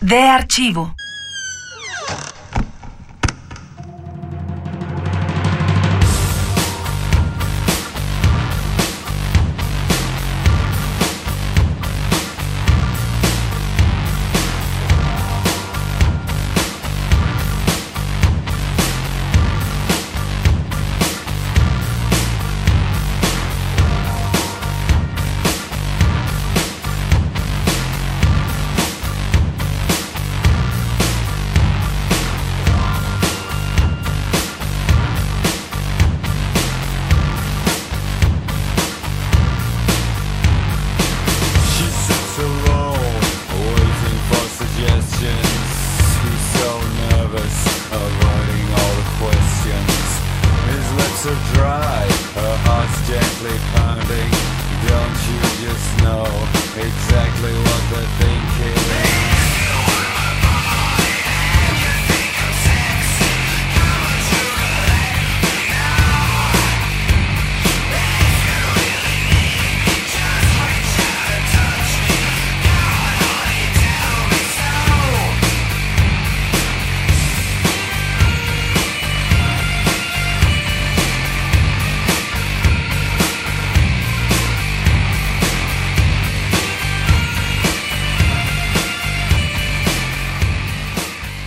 [0.00, 0.94] De archivo.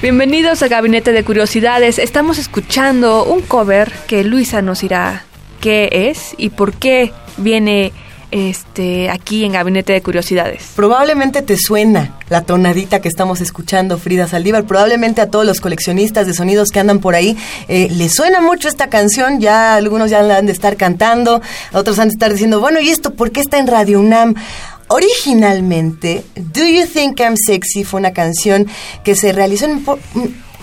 [0.01, 1.99] Bienvenidos a Gabinete de Curiosidades.
[1.99, 5.25] Estamos escuchando un cover que Luisa nos dirá
[5.59, 7.93] qué es y por qué viene
[8.31, 10.71] este aquí en Gabinete de Curiosidades.
[10.75, 14.63] Probablemente te suena la tonadita que estamos escuchando, Frida Saldívar.
[14.63, 17.37] Probablemente a todos los coleccionistas de sonidos que andan por ahí
[17.67, 19.39] eh, les suena mucho esta canción.
[19.39, 21.43] Ya algunos ya la han de estar cantando,
[21.73, 24.33] otros han de estar diciendo, bueno, ¿y esto por qué está en Radio UNAM?
[24.93, 28.67] Originalmente, Do You Think I'm Sexy fue una canción
[29.05, 29.85] que se realizó en,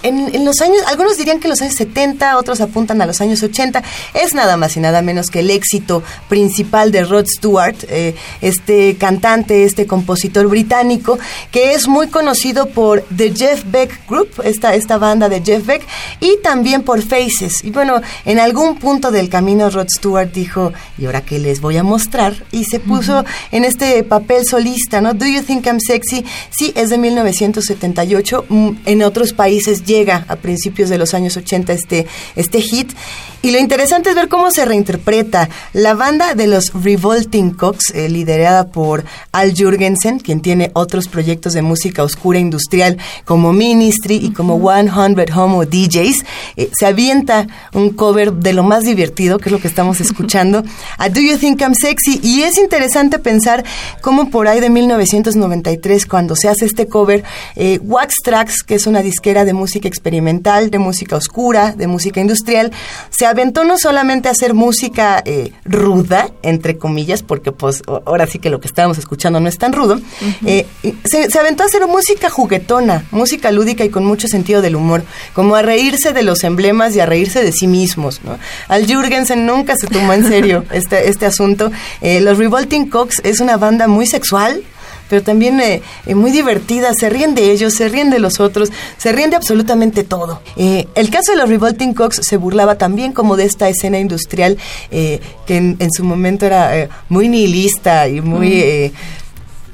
[0.03, 3.21] en, en los años, algunos dirían que en los años 70, otros apuntan a los
[3.21, 3.83] años 80.
[4.15, 8.97] Es nada más y nada menos que el éxito principal de Rod Stewart, eh, este
[8.97, 11.19] cantante, este compositor británico,
[11.51, 15.83] que es muy conocido por The Jeff Beck Group, esta, esta banda de Jeff Beck,
[16.21, 17.65] y también por Faces.
[17.65, 21.77] Y bueno, en algún punto del camino Rod Stewart dijo, ¿y ahora qué les voy
[21.77, 22.45] a mostrar?
[22.53, 25.15] Y se puso en este papel solista, ¿no?
[25.15, 26.25] Do You Think I'm Sexy?
[26.51, 28.45] Sí, es de 1978.
[28.49, 32.07] Mm, En otros países llega a principios de los años 80 este,
[32.37, 32.93] este hit.
[33.41, 35.49] Y lo interesante es ver cómo se reinterpreta.
[35.73, 41.53] La banda de los Revolting Cocks, eh, liderada por Al Jurgensen, quien tiene otros proyectos
[41.53, 46.25] de música oscura industrial como Ministry y como 100 Homo DJs,
[46.57, 50.65] eh, se avienta un cover de lo más divertido, que es lo que estamos escuchando,
[50.99, 52.21] a Do You Think I'm Sexy.
[52.23, 53.65] Y es interesante pensar
[54.01, 57.23] cómo por ahí de 1993, cuando se hace este cover,
[57.55, 62.21] eh, Wax Tracks, que es una disquera de música experimental, de música oscura, de música
[62.21, 62.73] industrial,
[63.11, 68.41] se aventó no solamente a hacer música eh, ruda, entre comillas, porque pues ahora sí
[68.41, 70.01] que lo que estábamos escuchando no es tan rudo,
[70.45, 70.67] eh,
[71.05, 75.05] se, se aventó a hacer música juguetona, música lúdica y con mucho sentido del humor,
[75.35, 78.21] como a reírse de los emblemas y a reírse de sí mismos.
[78.25, 78.39] ¿no?
[78.69, 81.71] Al Jürgensen nunca se tomó en serio este, este asunto.
[82.01, 84.63] Eh, los Revolting Cocks es una banda muy sexual,
[85.09, 88.71] pero también eh, eh, muy divertida, se ríen de ellos, se ríen de los otros,
[88.97, 90.41] se ríen de absolutamente todo.
[90.57, 94.59] Eh, el caso de los Revolting Cocks se burlaba también como de esta escena industrial
[94.91, 98.53] eh, que en, en su momento era eh, muy nihilista y muy...
[98.61, 98.93] eh,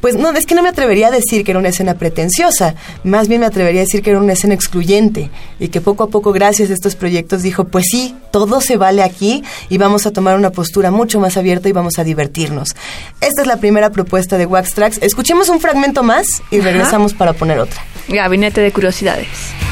[0.05, 2.75] pues no, es que no me atrevería a decir que era una escena pretenciosa,
[3.05, 6.09] más bien me atrevería a decir que era una escena excluyente y que poco a
[6.09, 10.13] poco gracias a estos proyectos dijo, pues sí, todo se vale aquí y vamos a
[10.13, 12.77] tomar una postura mucho más abierta y vamos a divertirnos.
[13.23, 14.99] Esta es la primera propuesta de Wax Tracks.
[15.01, 16.69] Escuchemos un fragmento más y Ajá.
[16.69, 17.81] regresamos para poner otra.
[18.07, 19.64] Gabinete de Curiosidades.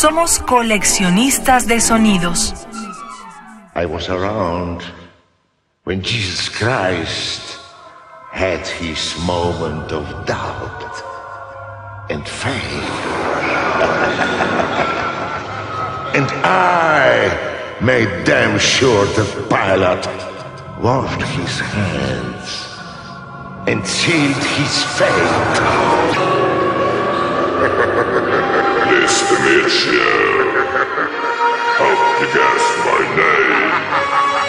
[0.00, 2.54] Somos coleccionistas de sonidos.
[3.74, 4.82] I was around
[5.84, 7.58] when Jesus Christ
[8.32, 11.02] had his moment of doubt
[12.08, 12.54] and faith.
[16.16, 17.28] and I
[17.82, 20.08] made damn sure that Pilate
[20.82, 22.68] washed his hands
[23.68, 25.60] and sealed his fate.
[28.90, 30.02] This to meet you.
[31.78, 34.39] Hope you guessed my name.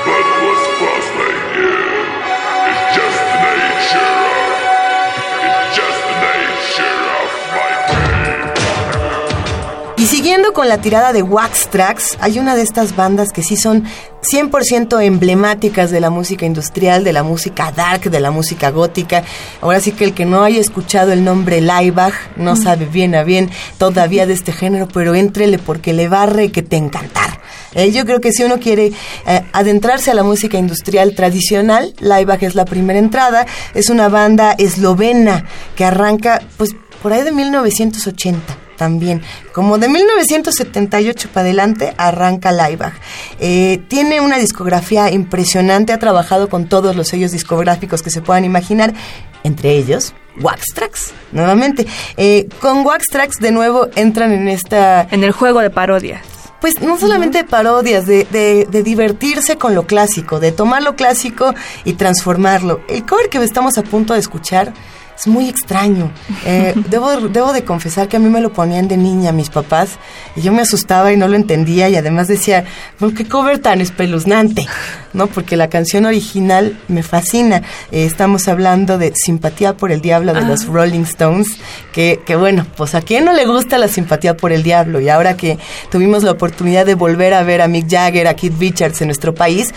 [10.11, 13.85] Siguiendo con la tirada de Wax Tracks, hay una de estas bandas que sí son
[14.29, 19.23] 100% emblemáticas de la música industrial, de la música dark, de la música gótica.
[19.61, 23.23] Ahora sí que el que no haya escuchado el nombre Laibach no sabe bien a
[23.23, 27.39] bien todavía de este género, pero éntrele porque le barre que te encantar.
[27.73, 28.91] Eh, yo creo que si uno quiere
[29.25, 33.45] eh, adentrarse a la música industrial tradicional, Laibach es la primera entrada.
[33.73, 35.45] Es una banda eslovena
[35.77, 36.71] que arranca pues
[37.01, 39.21] por ahí de 1980 también.
[39.53, 42.95] Como de 1978 para adelante arranca Laibach.
[43.39, 48.43] Eh, tiene una discografía impresionante, ha trabajado con todos los sellos discográficos que se puedan
[48.43, 48.95] imaginar,
[49.43, 51.85] entre ellos Wax Tracks, nuevamente.
[52.17, 55.07] Eh, con Wax Tracks de nuevo entran en esta...
[55.11, 56.25] En el juego de parodias.
[56.59, 60.95] Pues no solamente de parodias, de, de, de, divertirse con lo clásico, de tomar lo
[60.95, 61.53] clásico
[61.85, 62.81] y transformarlo.
[62.89, 64.73] El cover que estamos a punto de escuchar
[65.21, 66.12] es muy extraño.
[66.45, 70.00] Eh, debo, debo de confesar que a mí me lo ponían de niña mis papás
[70.35, 72.65] y yo me asustaba y no lo entendía y además decía,
[72.97, 74.65] ¿por qué cover tan espeluznante?
[75.13, 75.27] ¿No?
[75.27, 77.62] Porque la canción original me fascina.
[77.91, 80.47] Eh, estamos hablando de Simpatía por el Diablo de ah.
[80.47, 81.59] los Rolling Stones,
[81.91, 85.09] que, que bueno, pues a quién no le gusta la simpatía por el diablo y
[85.09, 85.59] ahora que
[85.91, 89.35] tuvimos la oportunidad de volver a ver a Mick Jagger, a Keith Richards en nuestro
[89.35, 89.74] país,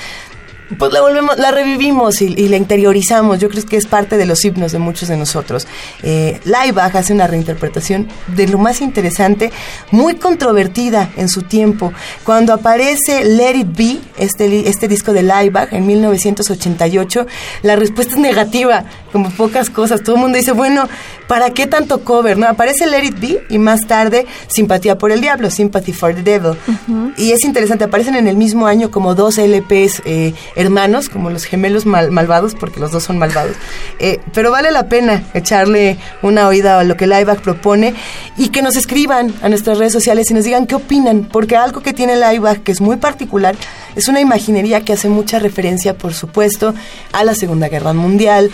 [0.78, 3.38] pues la volvemos, la revivimos y, y, la interiorizamos.
[3.38, 5.66] Yo creo que es parte de los himnos de muchos de nosotros.
[6.02, 9.52] Eh, Laibach hace una reinterpretación de lo más interesante,
[9.90, 11.92] muy controvertida en su tiempo.
[12.24, 17.26] Cuando aparece Let It Be, este, este disco de Laibach en 1988,
[17.62, 20.02] la respuesta es negativa, como pocas cosas.
[20.02, 20.88] Todo el mundo dice, bueno,
[21.28, 22.36] ¿para qué tanto cover?
[22.36, 26.22] No, aparece Let It Be y más tarde Simpatía por el Diablo, Sympathy for the
[26.22, 26.56] Devil.
[26.66, 27.14] Uh -huh.
[27.16, 30.02] Y es interesante, aparecen en el mismo año como dos LPs.
[30.04, 33.56] Eh, hermanos, como los gemelos mal, malvados, porque los dos son malvados.
[33.98, 37.94] Eh, pero vale la pena echarle una oída a lo que Laibach propone
[38.36, 41.80] y que nos escriban a nuestras redes sociales y nos digan qué opinan, porque algo
[41.80, 43.56] que tiene Laibach que es muy particular
[43.94, 46.74] es una imaginería que hace mucha referencia, por supuesto,
[47.12, 48.50] a la Segunda Guerra Mundial,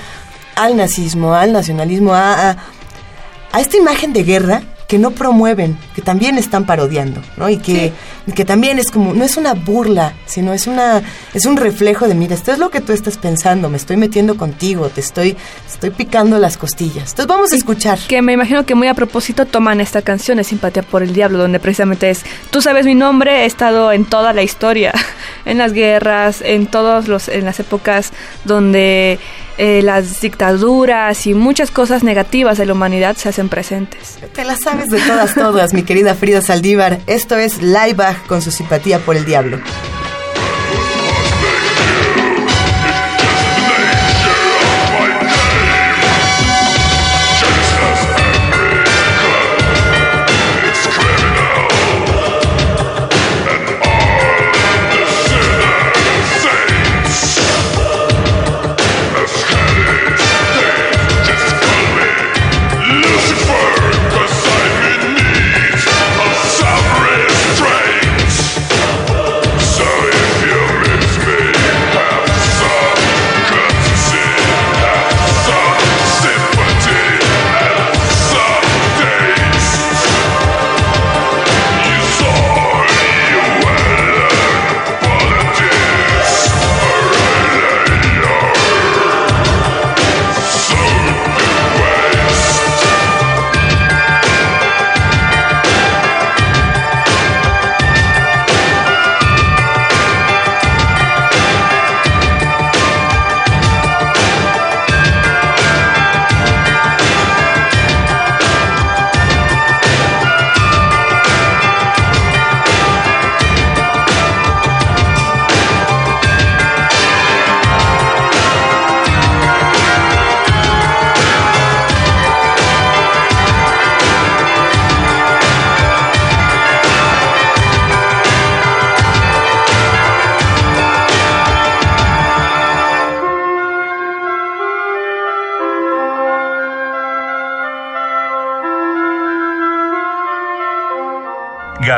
[0.57, 2.57] al nazismo, al nacionalismo, a,
[3.53, 7.49] a, esta imagen de guerra que no promueven, que también están parodiando, ¿no?
[7.49, 7.93] Y que.
[8.35, 11.03] Que también es como, no es una burla, sino es una,
[11.35, 14.37] es un reflejo de, mira, esto es lo que tú estás pensando, me estoy metiendo
[14.37, 15.37] contigo, te estoy,
[15.69, 17.11] estoy picando las costillas.
[17.11, 17.99] Entonces vamos a escuchar.
[18.09, 21.39] Que me imagino que muy a propósito toman esta canción de Simpatía por el Diablo,
[21.39, 24.93] donde precisamente es, tú sabes mi nombre, he estado en toda la historia,
[25.45, 28.13] en las guerras, en todos los, en las épocas
[28.45, 29.19] donde
[29.59, 34.19] eh, las dictaduras y muchas cosas negativas de la humanidad se hacen presentes.
[34.35, 37.01] Te las sabes de todas, todas, mi querida Frida Saldívar.
[37.07, 39.59] Esto es Laibach con su simpatía por el diablo.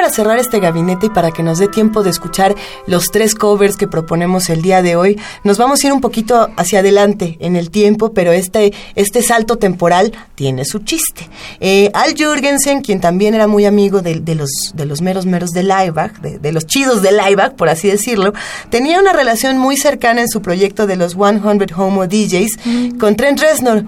[0.00, 2.54] Para cerrar este gabinete y para que nos dé tiempo de escuchar
[2.86, 6.48] los tres covers que proponemos el día de hoy, nos vamos a ir un poquito
[6.56, 11.28] hacia adelante en el tiempo, pero este, este salto temporal tiene su chiste.
[11.60, 15.50] Eh, Al Jurgensen, quien también era muy amigo de, de los, de los meros meros
[15.50, 18.32] de Lieback, de, de los chidos de Lieback, por así decirlo,
[18.70, 21.42] tenía una relación muy cercana en su proyecto de los 100
[21.76, 22.58] Homo DJs
[22.98, 23.84] con Trent Reznor.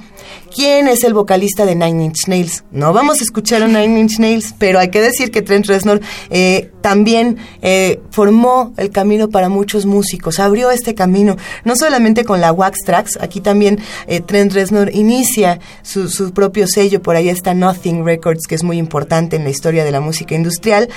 [0.54, 2.64] ¿Quién es el vocalista de Nine Inch Nails?
[2.72, 6.02] No vamos a escuchar a Nine Inch Nails, pero hay que decir que Trent Reznor
[6.28, 12.42] eh, también eh, formó el camino para muchos músicos, abrió este camino, no solamente con
[12.42, 17.30] la Wax Tracks, aquí también eh, Trent Reznor inicia su, su propio sello, por ahí
[17.30, 20.90] está Nothing Records, que es muy importante en la historia de la música industrial,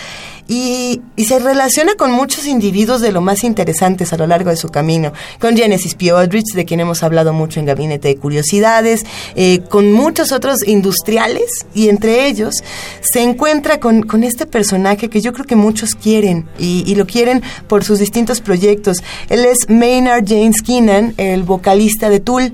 [0.48, 4.58] y, y se relaciona con muchos individuos de lo más interesantes a lo largo de
[4.58, 6.12] su camino, con Genesis P.
[6.12, 11.66] Aldrich, de quien hemos hablado mucho en Gabinete de Curiosidades, eh, con muchos otros industriales
[11.74, 12.64] y entre ellos
[13.02, 17.06] se encuentra con, con este personaje que yo creo que muchos quieren y, y, lo
[17.06, 18.98] quieren por sus distintos proyectos.
[19.30, 22.54] Él es Maynard James Keenan, el vocalista de Tool.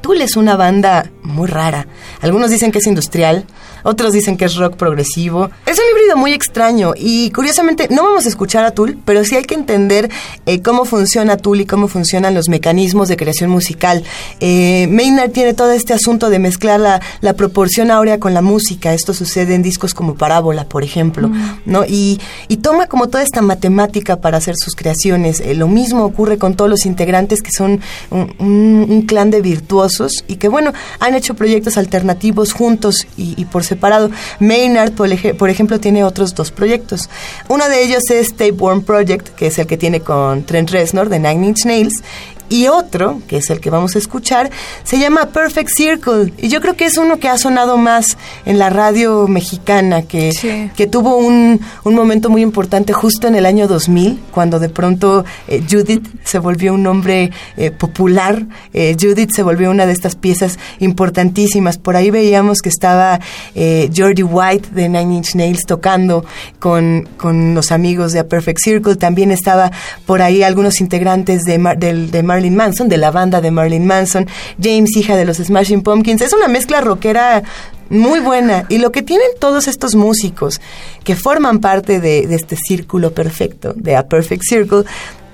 [0.00, 1.86] Tool es una banda muy rara.
[2.20, 3.44] Algunos dicen que es industrial,
[3.82, 5.50] otros dicen que es rock progresivo.
[5.66, 9.36] Es un híbrido muy extraño y curiosamente no vamos a escuchar a Tool, pero sí
[9.36, 10.10] hay que entender
[10.46, 14.04] eh, cómo funciona Tool y cómo funcionan los mecanismos de creación musical.
[14.40, 18.94] Eh, Maynard tiene todo este asunto de mezclar la, la, proporción áurea con la música.
[18.94, 21.60] Esto sucede en discos como Parábola, por ejemplo, mm.
[21.66, 21.84] ¿no?
[21.84, 25.40] Y, y, toma como toda esta matemática para hacer sus creaciones.
[25.40, 29.40] Eh, lo mismo ocurre con todos los integrantes que son un, un, un, clan de
[29.40, 29.87] virtuosos
[30.26, 34.10] y que, bueno, han hecho proyectos alternativos juntos y, y por separado.
[34.40, 37.08] Maynard, por, por, ejemplo, tiene otros dos proyectos.
[37.48, 41.18] Uno de ellos es Tapeworm Project, que es el que tiene con Trent Reznor de
[41.18, 42.02] Nine Inch Nails,
[42.48, 44.50] y otro, que es el que vamos a escuchar,
[44.84, 46.32] se llama Perfect Circle.
[46.38, 50.32] Y yo creo que es uno que ha sonado más en la radio mexicana, que,
[50.32, 50.70] sí.
[50.76, 55.24] que tuvo un, un, momento muy importante justo en el año 2000, cuando de pronto
[55.46, 58.46] eh, Judith se volvió un nombre eh, popular.
[58.72, 61.76] Eh, Judith se volvió una de estas piezas importantísimas.
[61.76, 63.20] Por ahí veíamos que estaba
[63.54, 66.24] eh, Jordi White de Nine Inch Nails tocando
[66.58, 68.96] con, con los amigos de A Perfect Circle.
[68.96, 69.70] También estaba
[70.06, 73.50] por ahí algunos integrantes de, Mar, del, de Mar Marilyn Manson, de la banda de
[73.50, 74.28] Marilyn Manson,
[74.62, 76.22] James, hija de los Smashing Pumpkins.
[76.22, 77.42] Es una mezcla rockera
[77.90, 78.64] muy buena.
[78.68, 80.60] Y lo que tienen todos estos músicos
[81.02, 84.84] que forman parte de, este círculo perfecto, de A Perfect Circle,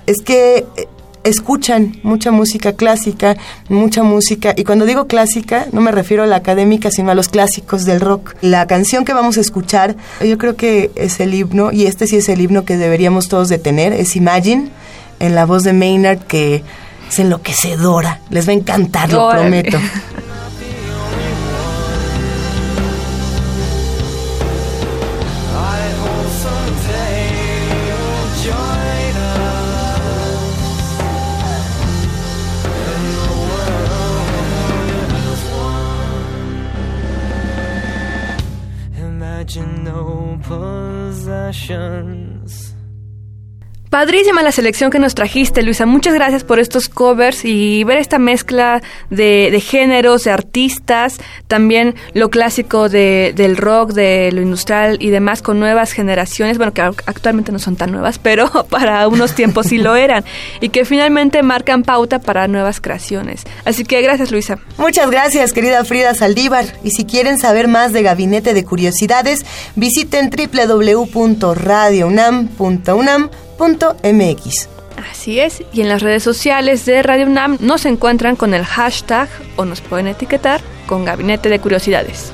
[0.06, 0.64] es que
[1.24, 3.36] escuchan mucha música clásica,
[3.68, 7.28] mucha música, y cuando digo clásica no me refiero a la académica, sino a los
[7.28, 8.34] clásicos del rock.
[8.40, 12.16] La canción que vamos a escuchar, yo creo que es el himno, y este sí
[12.16, 14.70] es el himno que deberíamos todos de tener, es Imagine,
[15.20, 16.62] en la voz de Maynard, que
[17.08, 18.20] es enloquecedora.
[18.30, 19.62] Les va a encantar, lo Órale.
[19.62, 19.78] prometo.
[43.94, 45.86] Padrísima la selección que nos trajiste, Luisa.
[45.86, 52.28] Muchas gracias por estos covers y ver esta mezcla de, géneros, de artistas, también lo
[52.28, 57.52] clásico de, del rock, de lo industrial y demás con nuevas generaciones, bueno, que actualmente
[57.52, 60.24] no son tan nuevas, pero para unos tiempos sí lo eran,
[60.60, 63.44] y que finalmente marcan pauta para nuevas creaciones.
[63.64, 64.58] Así que gracias, Luisa.
[64.76, 66.64] Muchas gracias, querida Frida Saldívar.
[66.82, 69.46] Y si quieren saber más de Gabinete de Curiosidades,
[69.76, 74.68] visiten www.radiounam.unam MX.
[75.10, 79.28] Así es, y en las redes sociales de Radio UNAM nos encuentran con el hashtag
[79.56, 82.33] o nos pueden etiquetar con Gabinete de Curiosidades.